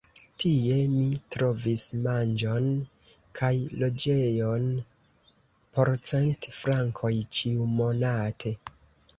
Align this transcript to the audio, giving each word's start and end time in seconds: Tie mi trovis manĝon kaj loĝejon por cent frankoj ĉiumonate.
Tie 0.43 0.77
mi 0.93 1.09
trovis 1.33 1.83
manĝon 2.07 2.69
kaj 3.41 3.51
loĝejon 3.83 4.67
por 5.77 5.93
cent 6.13 6.49
frankoj 6.63 7.13
ĉiumonate. 7.39 8.57